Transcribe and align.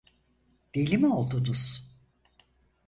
Deli 0.75 0.97
mi 0.97 1.07
oldunuz! 1.13 1.87